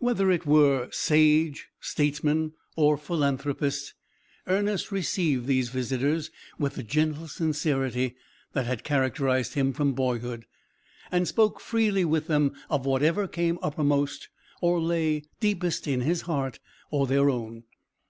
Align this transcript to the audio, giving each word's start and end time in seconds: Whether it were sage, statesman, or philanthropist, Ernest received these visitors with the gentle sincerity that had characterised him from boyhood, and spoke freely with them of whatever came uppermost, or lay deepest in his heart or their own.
Whether 0.00 0.30
it 0.30 0.44
were 0.44 0.90
sage, 0.90 1.68
statesman, 1.80 2.52
or 2.76 2.98
philanthropist, 2.98 3.94
Ernest 4.46 4.92
received 4.92 5.46
these 5.46 5.70
visitors 5.70 6.30
with 6.58 6.74
the 6.74 6.82
gentle 6.82 7.26
sincerity 7.26 8.14
that 8.52 8.66
had 8.66 8.84
characterised 8.84 9.54
him 9.54 9.72
from 9.72 9.94
boyhood, 9.94 10.44
and 11.10 11.26
spoke 11.26 11.58
freely 11.58 12.04
with 12.04 12.26
them 12.26 12.52
of 12.68 12.84
whatever 12.84 13.26
came 13.26 13.58
uppermost, 13.62 14.28
or 14.60 14.78
lay 14.78 15.22
deepest 15.40 15.88
in 15.88 16.02
his 16.02 16.20
heart 16.28 16.60
or 16.90 17.06
their 17.06 17.30
own. 17.30 17.64